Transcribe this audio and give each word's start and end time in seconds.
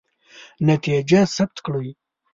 نتیجه 0.67 1.21
ثبت 1.35 1.57
کړئ. 1.65 1.89